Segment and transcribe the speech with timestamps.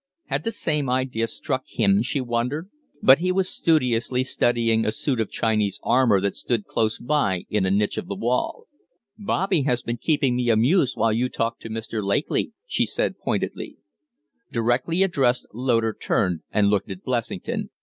[0.25, 2.71] Had the same idea struck him, she wondered?
[3.03, 7.67] But he was studiously studying a suit of Chinese armor that stood close by in
[7.67, 8.65] a niche of the wall.
[9.19, 12.03] "Bobby has been keeping me amused while you talked to Mr.
[12.03, 13.77] Lakely," she said, pointedly.
[14.51, 17.69] Directly addressed, Loder turned and looked at Blessington.